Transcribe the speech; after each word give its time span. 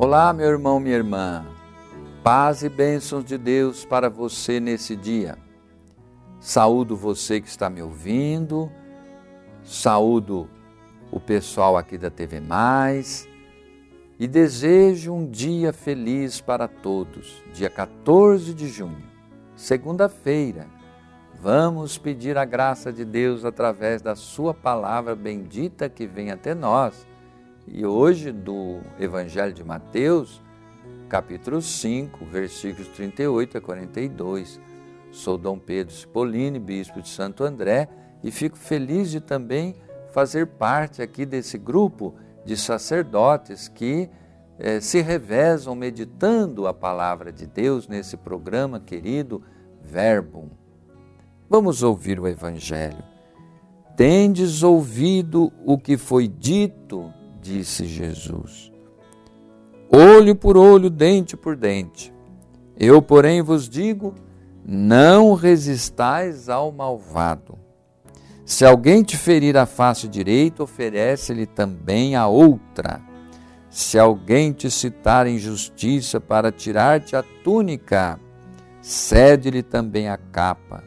Olá, 0.00 0.32
meu 0.32 0.46
irmão, 0.46 0.78
minha 0.78 0.94
irmã. 0.94 1.44
Paz 2.22 2.62
e 2.62 2.68
bênçãos 2.68 3.24
de 3.24 3.36
Deus 3.36 3.84
para 3.84 4.08
você 4.08 4.60
nesse 4.60 4.94
dia. 4.94 5.36
Saúdo 6.38 6.96
você 6.96 7.40
que 7.40 7.48
está 7.48 7.68
me 7.68 7.82
ouvindo, 7.82 8.70
saúdo 9.64 10.48
o 11.10 11.18
pessoal 11.18 11.76
aqui 11.76 11.98
da 11.98 12.10
TV 12.10 12.38
Mais 12.38 13.28
e 14.20 14.28
desejo 14.28 15.12
um 15.12 15.28
dia 15.28 15.72
feliz 15.72 16.40
para 16.40 16.68
todos. 16.68 17.42
Dia 17.52 17.68
14 17.68 18.54
de 18.54 18.68
junho, 18.68 19.02
segunda-feira, 19.56 20.68
vamos 21.42 21.98
pedir 21.98 22.38
a 22.38 22.44
graça 22.44 22.92
de 22.92 23.04
Deus 23.04 23.44
através 23.44 24.00
da 24.00 24.14
Sua 24.14 24.54
palavra 24.54 25.16
bendita 25.16 25.88
que 25.88 26.06
vem 26.06 26.30
até 26.30 26.54
nós 26.54 27.04
e 27.72 27.84
hoje, 27.84 28.32
do 28.32 28.80
Evangelho 28.98 29.52
de 29.52 29.62
Mateus, 29.62 30.42
capítulo 31.08 31.60
5, 31.60 32.24
versículos 32.26 32.88
38 32.88 33.58
a 33.58 33.60
42. 33.60 34.60
Sou 35.10 35.36
Dom 35.36 35.58
Pedro 35.58 35.94
Cipollini, 35.94 36.58
bispo 36.58 37.00
de 37.00 37.08
Santo 37.08 37.44
André, 37.44 37.88
e 38.22 38.30
fico 38.30 38.56
feliz 38.56 39.10
de 39.10 39.20
também 39.20 39.76
fazer 40.12 40.46
parte 40.46 41.02
aqui 41.02 41.26
desse 41.26 41.58
grupo 41.58 42.14
de 42.44 42.56
sacerdotes 42.56 43.68
que 43.68 44.08
eh, 44.58 44.80
se 44.80 45.00
revezam 45.00 45.74
meditando 45.74 46.66
a 46.66 46.74
palavra 46.74 47.30
de 47.30 47.46
Deus 47.46 47.86
nesse 47.86 48.16
programa 48.16 48.80
querido 48.80 49.42
Verbum. 49.82 50.48
Vamos 51.48 51.82
ouvir 51.82 52.18
o 52.18 52.26
Evangelho. 52.26 53.02
Tendes 53.96 54.62
ouvido 54.62 55.52
o 55.64 55.78
que 55.78 55.96
foi 55.96 56.28
dito 56.28 57.12
disse 57.40 57.86
Jesus. 57.86 58.72
Olho 59.90 60.34
por 60.34 60.56
olho, 60.56 60.90
dente 60.90 61.36
por 61.36 61.56
dente. 61.56 62.12
Eu, 62.78 63.00
porém, 63.00 63.42
vos 63.42 63.68
digo: 63.68 64.14
não 64.64 65.34
resistais 65.34 66.48
ao 66.48 66.70
malvado. 66.70 67.58
Se 68.44 68.64
alguém 68.64 69.02
te 69.02 69.16
ferir 69.16 69.56
a 69.56 69.66
face 69.66 70.08
direita, 70.08 70.62
oferece-lhe 70.62 71.46
também 71.46 72.16
a 72.16 72.26
outra. 72.26 73.00
Se 73.70 73.98
alguém 73.98 74.52
te 74.52 74.70
citar 74.70 75.26
injustiça 75.26 76.20
para 76.20 76.50
tirar-te 76.50 77.14
a 77.14 77.22
túnica, 77.44 78.18
cede-lhe 78.80 79.62
também 79.62 80.08
a 80.08 80.16
capa. 80.16 80.82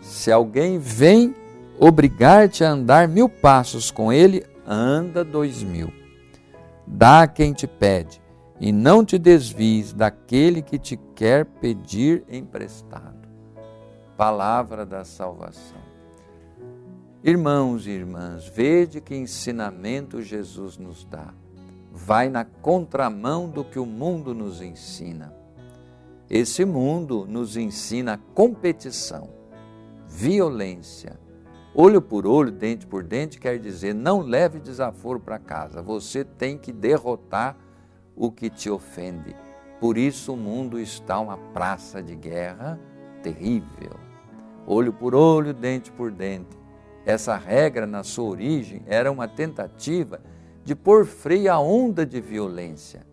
Se 0.00 0.30
alguém 0.30 0.78
vem 0.78 1.34
obrigar-te 1.78 2.62
a 2.62 2.70
andar 2.70 3.08
mil 3.08 3.28
passos 3.28 3.90
com 3.90 4.12
ele, 4.12 4.46
anda 4.66 5.24
dois 5.24 5.62
mil. 5.62 5.92
Dá 6.86 7.22
a 7.22 7.28
quem 7.28 7.52
te 7.52 7.66
pede, 7.66 8.20
e 8.60 8.72
não 8.72 9.04
te 9.04 9.18
desvies 9.18 9.92
daquele 9.92 10.62
que 10.62 10.78
te 10.78 10.96
quer 11.14 11.44
pedir 11.44 12.24
emprestado. 12.28 13.28
Palavra 14.16 14.86
da 14.86 15.04
salvação. 15.04 15.84
Irmãos 17.22 17.86
e 17.86 17.90
irmãs, 17.90 18.46
vede 18.46 19.00
que 19.00 19.14
ensinamento 19.14 20.22
Jesus 20.22 20.78
nos 20.78 21.04
dá. 21.04 21.34
Vai 21.92 22.28
na 22.28 22.44
contramão 22.44 23.48
do 23.48 23.64
que 23.64 23.78
o 23.78 23.86
mundo 23.86 24.32
nos 24.32 24.62
ensina. 24.62 25.34
Esse 26.30 26.64
mundo 26.64 27.26
nos 27.28 27.56
ensina 27.56 28.20
competição, 28.34 29.28
violência, 30.06 31.18
Olho 31.78 32.00
por 32.00 32.26
olho, 32.26 32.50
dente 32.50 32.86
por 32.86 33.02
dente, 33.02 33.38
quer 33.38 33.58
dizer 33.58 33.94
não 33.94 34.20
leve 34.20 34.58
desaforo 34.58 35.20
para 35.20 35.38
casa. 35.38 35.82
Você 35.82 36.24
tem 36.24 36.56
que 36.56 36.72
derrotar 36.72 37.54
o 38.16 38.32
que 38.32 38.48
te 38.48 38.70
ofende. 38.70 39.36
Por 39.78 39.98
isso 39.98 40.32
o 40.32 40.38
mundo 40.38 40.80
está 40.80 41.20
uma 41.20 41.36
praça 41.36 42.02
de 42.02 42.16
guerra 42.16 42.80
terrível. 43.22 43.92
Olho 44.66 44.90
por 44.90 45.14
olho, 45.14 45.52
dente 45.52 45.92
por 45.92 46.10
dente. 46.10 46.56
Essa 47.04 47.36
regra, 47.36 47.86
na 47.86 48.02
sua 48.02 48.24
origem, 48.24 48.82
era 48.86 49.12
uma 49.12 49.28
tentativa 49.28 50.22
de 50.64 50.74
pôr 50.74 51.04
freio 51.04 51.52
à 51.52 51.60
onda 51.60 52.06
de 52.06 52.22
violência. 52.22 53.06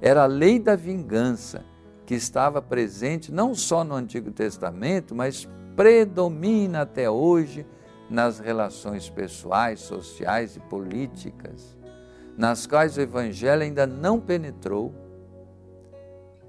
Era 0.00 0.24
a 0.24 0.26
lei 0.26 0.58
da 0.58 0.74
vingança 0.74 1.64
que 2.04 2.16
estava 2.16 2.60
presente 2.60 3.30
não 3.30 3.54
só 3.54 3.84
no 3.84 3.94
Antigo 3.94 4.32
Testamento, 4.32 5.14
mas 5.14 5.48
predomina 5.76 6.80
até 6.80 7.08
hoje 7.08 7.64
nas 8.08 8.38
relações 8.38 9.08
pessoais, 9.08 9.80
sociais 9.80 10.56
e 10.56 10.60
políticas, 10.60 11.76
nas 12.36 12.66
quais 12.66 12.96
o 12.96 13.00
Evangelho 13.00 13.62
ainda 13.62 13.86
não 13.86 14.20
penetrou. 14.20 14.92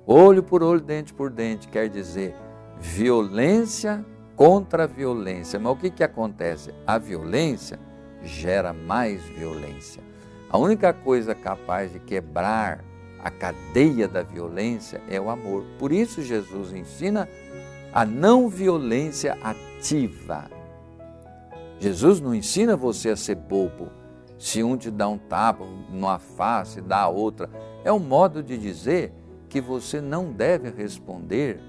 Olho 0.06 0.44
por 0.44 0.62
olho, 0.62 0.82
dente 0.82 1.14
por 1.14 1.30
dente, 1.30 1.68
quer 1.68 1.90
dizer 1.90 2.36
violência 2.80 4.06
contra 4.36 4.86
violência. 4.86 5.60
Mas 5.60 5.74
o 5.74 5.76
que, 5.78 5.90
que 5.90 6.04
acontece? 6.04 6.74
A 6.86 6.98
violência 6.98 7.80
gera 8.22 8.74
mais 8.74 9.24
violência. 9.24 10.04
A 10.50 10.58
única 10.58 10.94
coisa 10.94 11.34
capaz 11.34 11.92
de 11.92 12.00
quebrar 12.00 12.84
a 13.24 13.32
cadeia 13.32 14.08
da 14.08 14.22
violência 14.22 15.02
é 15.10 15.20
o 15.20 15.30
amor. 15.30 15.64
Por 15.80 15.92
isso, 15.92 16.22
Jesus 16.22 16.72
ensina 16.74 17.28
a 17.92 18.06
não 18.06 18.48
violência 18.48 19.38
ativa. 19.42 20.55
Jesus 21.80 22.20
não 22.20 22.34
ensina 22.34 22.76
você 22.76 23.10
a 23.10 23.16
ser 23.16 23.36
bobo. 23.36 23.90
Se 24.38 24.64
um 24.64 24.78
te 24.78 24.92
dá 24.92 25.08
um 25.08 25.18
tapa 25.18 25.66
numa 25.90 26.20
face, 26.20 26.82
dá 26.82 27.02
a 27.02 27.10
outra. 27.10 27.50
É 27.84 27.92
um 27.92 28.00
modo 28.00 28.44
de 28.44 28.58
dizer 28.58 29.14
que 29.50 29.62
você 29.62 30.02
não 30.02 30.32
deve 30.32 30.70
responder 30.70 31.60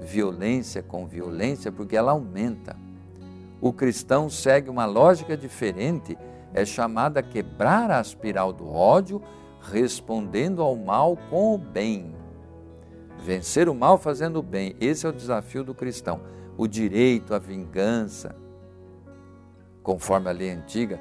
violência 0.00 0.82
com 0.82 1.06
violência, 1.06 1.70
porque 1.70 1.96
ela 1.96 2.12
aumenta. 2.12 2.76
O 3.60 3.72
cristão 3.72 4.28
segue 4.28 4.68
uma 4.68 4.84
lógica 4.84 5.36
diferente, 5.36 6.18
é 6.52 6.64
chamado 6.64 7.18
a 7.18 7.22
quebrar 7.22 7.90
a 7.90 8.00
espiral 8.00 8.52
do 8.52 8.68
ódio, 8.68 9.22
respondendo 9.60 10.60
ao 10.60 10.74
mal 10.74 11.16
com 11.30 11.54
o 11.54 11.58
bem. 11.58 12.12
Vencer 13.24 13.68
o 13.68 13.74
mal 13.74 13.98
fazendo 13.98 14.40
o 14.40 14.42
bem, 14.42 14.74
esse 14.80 15.06
é 15.06 15.08
o 15.08 15.12
desafio 15.12 15.62
do 15.62 15.74
cristão. 15.74 16.20
O 16.56 16.66
direito 16.66 17.34
à 17.34 17.38
vingança, 17.38 18.34
conforme 19.82 20.28
a 20.28 20.32
lei 20.32 20.50
antiga, 20.50 21.00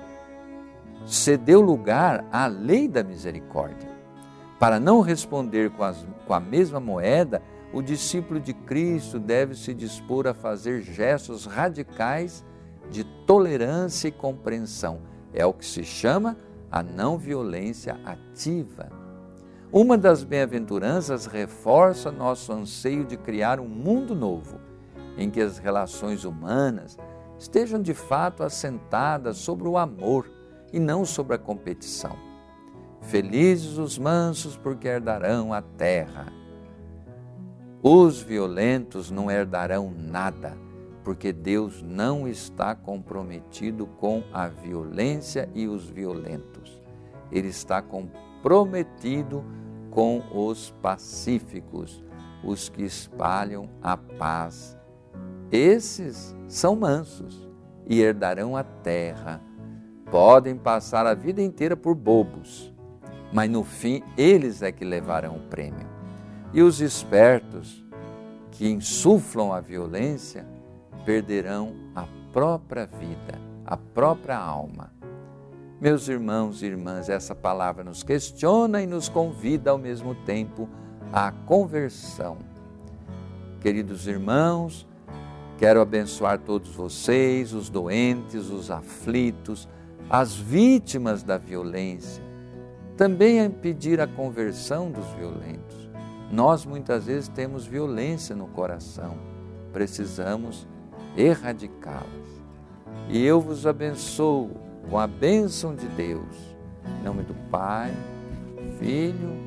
cedeu 1.06 1.62
lugar 1.62 2.26
à 2.32 2.48
lei 2.48 2.88
da 2.88 3.04
misericórdia. 3.04 3.90
Para 4.60 4.80
não 4.80 5.02
responder 5.02 5.72
com, 5.72 5.84
as, 5.84 6.06
com 6.28 6.34
a 6.34 6.40
mesma 6.40 6.80
moeda, 6.80 7.42
o 7.74 7.82
discípulo 7.82 8.40
de 8.40 8.54
Cristo 8.54 9.18
deve 9.20 9.56
se 9.56 9.74
dispor 9.74 10.28
a 10.28 10.34
fazer 10.34 10.82
gestos 10.82 11.46
radicais 11.46 12.44
de 12.90 13.04
tolerância 13.26 14.10
e 14.10 14.12
compreensão. 14.12 15.00
É 15.34 15.46
o 15.46 15.54
que 15.54 15.66
se 15.66 15.84
chama 15.84 16.38
a 16.70 16.84
não 16.84 17.18
violência 17.18 17.98
ativa. 18.06 18.90
Uma 19.72 19.98
das 19.98 20.24
bem-aventuranças 20.24 21.26
reforça 21.26 22.12
nosso 22.12 22.52
anseio 22.52 23.06
de 23.06 23.16
criar 23.16 23.60
um 23.60 23.68
mundo 23.68 24.14
novo, 24.14 24.60
em 25.18 25.30
que 25.30 25.40
as 25.40 25.58
relações 25.58 26.26
humanas 26.26 26.98
estejam 27.42 27.82
de 27.82 27.96
fato 27.96 28.44
assentadas 28.44 29.38
sobre 29.38 29.68
o 29.68 29.76
amor 29.76 30.30
e 30.72 30.80
não 30.80 31.04
sobre 31.04 31.36
a 31.36 31.40
competição. 31.40 32.16
Felizes 33.02 33.80
os 33.80 33.98
mansos, 33.98 34.56
porque 34.56 34.88
herdarão 34.88 35.52
a 35.52 35.60
terra. 35.60 36.32
Os 37.82 38.22
violentos 38.22 39.10
não 39.10 39.32
herdarão 39.32 39.92
nada, 39.92 40.56
porque 41.04 41.34
Deus 41.34 41.82
não 41.82 42.28
está 42.28 42.76
comprometido 42.76 43.88
com 43.88 44.24
a 44.32 44.48
violência 44.48 45.50
e 45.56 45.68
os 45.68 45.90
violentos. 45.90 46.80
Ele 47.32 47.48
está 47.48 47.82
comprometido 47.82 49.44
com 49.90 50.22
os 50.32 50.70
pacíficos, 50.80 52.04
os 52.44 52.70
que 52.70 52.84
espalham 52.84 53.68
a 53.82 53.98
paz 53.98 54.80
esses 55.52 56.36
são 56.48 56.76
mansos 56.76 57.48
e 57.88 58.02
herdarão 58.02 58.56
a 58.56 58.64
terra. 58.64 59.42
Podem 60.10 60.56
passar 60.56 61.06
a 61.06 61.14
vida 61.14 61.42
inteira 61.42 61.76
por 61.76 61.96
bobos, 61.96 62.74
mas 63.34 63.50
no 63.50 63.64
fim 63.64 64.02
eles 64.18 64.62
é 64.62 64.72
que 64.72 64.86
levarão 64.86 65.38
o 65.38 65.48
prêmio. 65.50 65.88
E 66.54 66.62
os 66.62 66.82
espertos, 66.82 67.84
que 68.52 68.70
insuflam 68.70 69.54
a 69.54 69.62
violência, 69.62 70.46
perderão 71.06 71.74
a 71.96 72.06
própria 72.32 72.86
vida, 72.86 73.40
a 73.66 73.78
própria 73.78 74.38
alma. 74.38 74.92
Meus 75.80 76.08
irmãos 76.08 76.62
e 76.62 76.68
irmãs, 76.68 77.10
essa 77.10 77.34
palavra 77.34 77.84
nos 77.84 78.04
questiona 78.04 78.82
e 78.84 78.86
nos 78.86 79.10
convida 79.10 79.72
ao 79.72 79.78
mesmo 79.78 80.14
tempo 80.14 80.70
à 81.12 81.32
conversão. 81.32 82.38
Queridos 83.62 84.08
irmãos, 84.08 84.88
Quero 85.62 85.80
abençoar 85.80 86.40
todos 86.40 86.74
vocês, 86.74 87.54
os 87.54 87.70
doentes, 87.70 88.50
os 88.50 88.72
aflitos, 88.72 89.70
as 90.10 90.36
vítimas 90.36 91.22
da 91.22 91.38
violência, 91.38 92.24
também 92.98 93.42
é 93.42 93.48
pedir 93.48 94.02
a 94.02 94.08
conversão 94.08 94.90
dos 94.90 95.06
violentos. 95.12 95.88
Nós 96.32 96.66
muitas 96.66 97.06
vezes 97.06 97.28
temos 97.28 97.68
violência 97.68 98.36
no 98.36 98.48
coração, 98.48 99.20
precisamos 99.72 100.68
erradicá-las. 101.16 102.42
E 103.08 103.24
eu 103.24 103.40
vos 103.40 103.68
abençoo 103.68 104.50
com 104.90 104.98
a 104.98 105.06
bênção 105.06 105.76
de 105.76 105.88
Deus, 105.90 106.56
em 107.00 107.04
nome 107.04 107.22
do 107.22 107.36
Pai, 107.52 107.94
Filho 108.80 109.38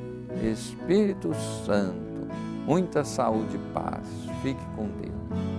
Espírito 0.49 1.33
Santo. 1.65 2.29
Muita 2.65 3.03
saúde 3.03 3.57
e 3.57 3.73
paz. 3.73 4.07
Fique 4.41 4.65
com 4.77 4.87
Deus. 4.87 5.54